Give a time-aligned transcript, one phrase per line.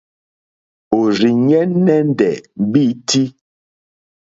[0.97, 2.33] Òrzìɲɛ́ nɛ́ndɛ̀
[2.67, 3.23] mbîtí.